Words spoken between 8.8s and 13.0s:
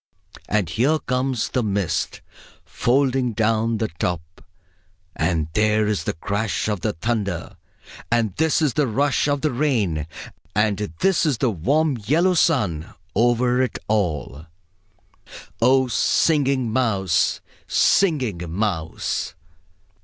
rush of the rain; and this is the warm yellow sun